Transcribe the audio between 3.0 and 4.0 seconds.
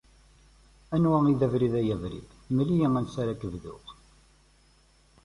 ara ak-bduɣ.